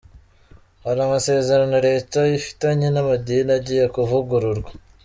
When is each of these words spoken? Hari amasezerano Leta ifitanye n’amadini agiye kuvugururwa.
Hari 0.85 0.99
amasezerano 1.07 1.75
Leta 1.87 2.19
ifitanye 2.39 2.87
n’amadini 2.91 3.51
agiye 3.57 3.85
kuvugururwa. 3.95 4.69